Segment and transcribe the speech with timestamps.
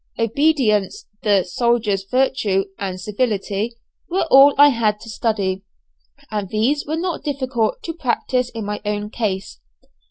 [0.17, 3.75] Obedience the soldiers' virtue and civility,
[4.09, 5.61] were all I had to study,
[6.31, 9.59] and these were not difficult to practice in my own case.